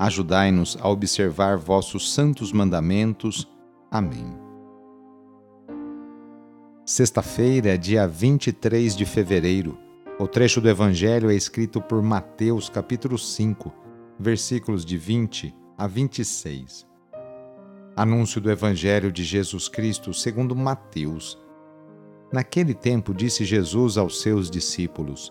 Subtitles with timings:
[0.00, 3.46] Ajudai-nos a observar vossos santos mandamentos.
[3.90, 4.34] Amém.
[6.86, 9.76] Sexta-feira, dia 23 de fevereiro.
[10.18, 13.70] O trecho do Evangelho é escrito por Mateus, capítulo 5,
[14.18, 16.86] versículos de 20 a 26.
[17.94, 21.38] Anúncio do Evangelho de Jesus Cristo segundo Mateus.
[22.32, 25.30] Naquele tempo disse Jesus aos seus discípulos: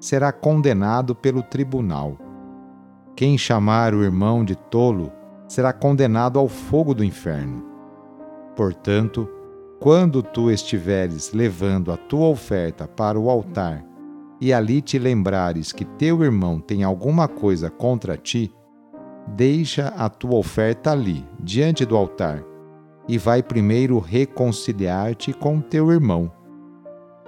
[0.00, 2.16] será condenado pelo tribunal.
[3.16, 5.12] Quem chamar o irmão de tolo
[5.48, 7.64] será condenado ao fogo do inferno.
[8.54, 9.28] Portanto,
[9.80, 13.84] quando tu estiveres levando a tua oferta para o altar
[14.40, 18.52] e ali te lembrares que teu irmão tem alguma coisa contra ti,
[19.26, 22.44] deixa a tua oferta ali, diante do altar,
[23.08, 26.30] e vai primeiro reconciliar-te com teu irmão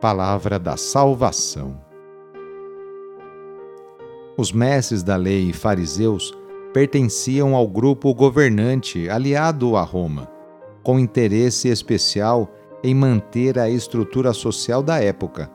[0.00, 1.80] palavra da salvação.
[4.36, 6.32] Os mestres da lei e fariseus
[6.72, 10.28] pertenciam ao grupo governante aliado a Roma,
[10.82, 12.48] com interesse especial
[12.82, 15.50] em manter a estrutura social da época,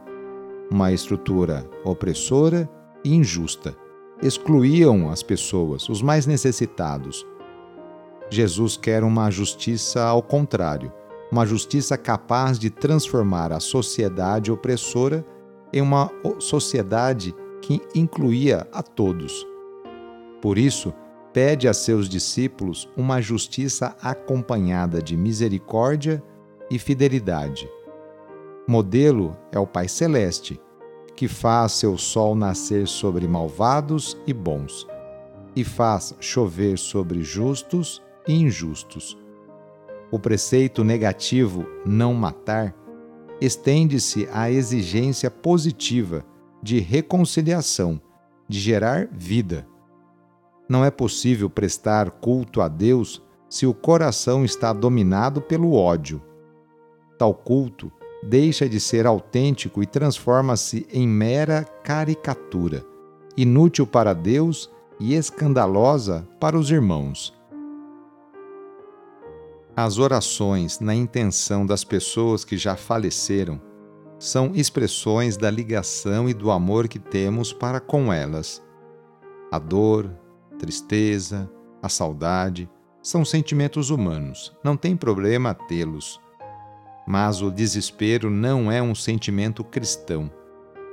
[0.69, 2.69] uma estrutura opressora
[3.05, 3.75] e injusta.
[4.21, 7.25] Excluíam as pessoas, os mais necessitados.
[8.29, 10.91] Jesus quer uma justiça ao contrário
[11.33, 15.25] uma justiça capaz de transformar a sociedade opressora
[15.73, 19.43] em uma sociedade que incluía a todos.
[20.39, 20.93] Por isso,
[21.33, 26.21] pede a seus discípulos uma justiça acompanhada de misericórdia
[26.69, 27.67] e fidelidade.
[28.67, 30.61] Modelo é o Pai Celeste,
[31.15, 34.85] que faz seu sol nascer sobre malvados e bons,
[35.55, 39.17] e faz chover sobre justos e injustos.
[40.13, 42.75] O preceito negativo não matar
[43.41, 46.23] estende-se à exigência positiva
[46.61, 47.99] de reconciliação,
[48.47, 49.67] de gerar vida.
[50.69, 56.21] Não é possível prestar culto a Deus se o coração está dominado pelo ódio.
[57.17, 57.91] Tal culto
[58.21, 62.85] deixa de ser autêntico e transforma-se em mera caricatura,
[63.35, 64.69] inútil para Deus
[64.99, 67.33] e escandalosa para os irmãos.
[69.75, 73.59] As orações na intenção das pessoas que já faleceram
[74.19, 78.63] são expressões da ligação e do amor que temos para com elas.
[79.51, 80.15] A dor,
[80.53, 81.49] a tristeza,
[81.81, 82.69] a saudade
[83.01, 86.21] são sentimentos humanos, não tem problema tê-los.
[87.07, 90.31] Mas o desespero não é um sentimento cristão.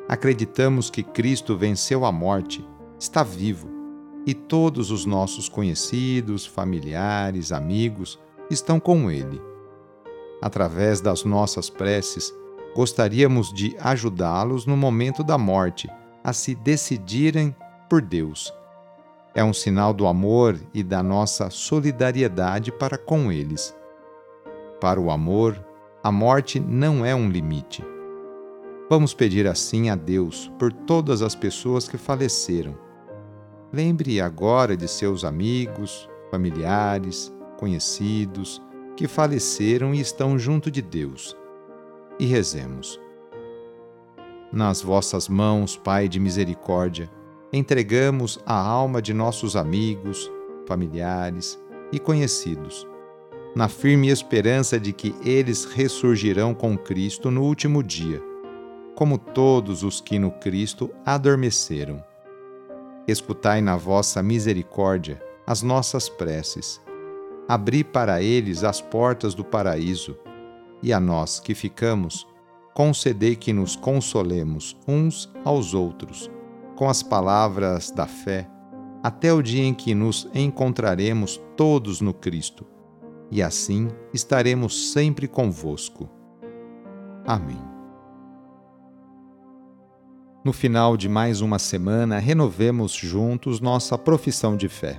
[0.09, 2.67] Acreditamos que Cristo venceu a morte,
[2.99, 3.69] está vivo,
[4.27, 8.19] e todos os nossos conhecidos, familiares, amigos,
[8.50, 9.41] estão com Ele.
[10.43, 12.35] Através das nossas preces,
[12.75, 15.88] gostaríamos de ajudá-los no momento da morte
[16.23, 17.55] a se decidirem
[17.88, 18.52] por Deus.
[19.35, 23.75] É um sinal do amor e da nossa solidariedade para com eles.
[24.81, 25.64] Para o amor,
[26.03, 27.85] a morte não é um limite.
[28.88, 32.76] Vamos pedir assim a Deus por todas as pessoas que faleceram.
[33.73, 38.62] Lembre agora de seus amigos, familiares, conhecidos
[38.96, 41.36] que faleceram e estão junto de Deus.
[42.18, 42.98] E rezemos.
[44.50, 47.10] Nas vossas mãos, Pai de misericórdia,
[47.52, 50.32] entregamos a alma de nossos amigos,
[50.66, 51.60] familiares
[51.92, 52.86] e conhecidos,
[53.54, 58.22] na firme esperança de que eles ressurgirão com Cristo no último dia,
[58.94, 62.02] como todos os que no Cristo adormeceram.
[63.06, 66.80] Escutai na vossa misericórdia as nossas preces.
[67.48, 70.16] Abri para eles as portas do paraíso,
[70.82, 72.26] e a nós que ficamos,
[72.75, 76.31] concedei que nos consolemos uns aos outros
[76.76, 78.48] com as palavras da fé,
[79.02, 82.64] até o dia em que nos encontraremos todos no Cristo,
[83.31, 86.08] e assim estaremos sempre convosco.
[87.26, 87.60] Amém.
[90.43, 94.98] No final de mais uma semana, renovemos juntos nossa profissão de fé.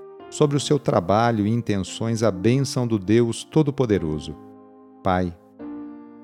[0.31, 4.33] sobre o seu trabalho e intenções a bênção do Deus Todo-Poderoso.
[5.03, 5.37] Pai,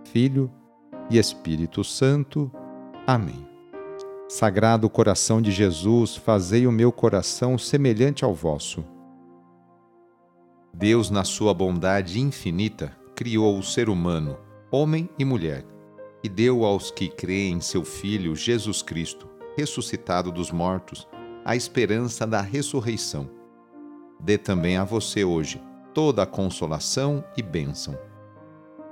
[0.06, 0.50] Filho
[1.10, 2.50] e Espírito Santo.
[3.06, 3.46] Amém.
[4.30, 8.84] Sagrado coração de Jesus, fazei o meu coração semelhante ao vosso.
[10.74, 14.38] Deus, na sua bondade infinita, criou o ser humano,
[14.72, 15.66] homem e mulher,
[16.24, 19.28] e deu aos que creem em seu Filho Jesus Cristo,
[19.58, 21.08] ressuscitado dos mortos,
[21.44, 23.37] a esperança da ressurreição.
[24.20, 25.62] Dê também a você hoje
[25.94, 27.98] toda a consolação e bênção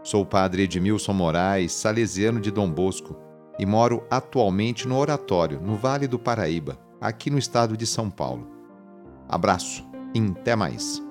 [0.06, 3.16] Sou o padre Edmilson Moraes, salesiano de Dom Bosco,
[3.57, 8.48] e moro atualmente no Oratório, no Vale do Paraíba, aqui no estado de São Paulo.
[9.27, 9.83] Abraço
[10.13, 11.05] e até mais.